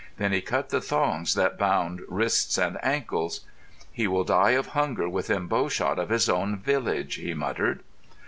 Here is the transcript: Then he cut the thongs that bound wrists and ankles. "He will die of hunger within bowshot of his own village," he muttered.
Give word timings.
Then 0.17 0.31
he 0.31 0.41
cut 0.41 0.69
the 0.69 0.81
thongs 0.81 1.35
that 1.35 1.59
bound 1.59 2.01
wrists 2.07 2.57
and 2.57 2.83
ankles. 2.83 3.41
"He 3.91 4.07
will 4.07 4.23
die 4.23 4.53
of 4.53 4.69
hunger 4.69 5.07
within 5.07 5.45
bowshot 5.45 5.99
of 5.99 6.09
his 6.09 6.27
own 6.27 6.57
village," 6.57 7.17
he 7.17 7.35
muttered. 7.35 7.83